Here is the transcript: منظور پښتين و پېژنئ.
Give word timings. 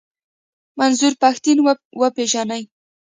منظور 0.79 1.13
پښتين 1.23 1.57
و 1.99 2.01
پېژنئ. 2.15 2.63